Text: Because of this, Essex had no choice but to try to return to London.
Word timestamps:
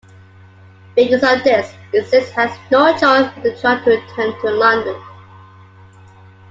Because 0.95 1.21
of 1.21 1.43
this, 1.43 1.71
Essex 1.93 2.31
had 2.31 2.57
no 2.71 2.91
choice 2.97 3.31
but 3.35 3.43
to 3.43 3.61
try 3.61 3.79
to 3.85 3.89
return 3.91 4.33
to 4.41 4.47
London. 4.49 4.99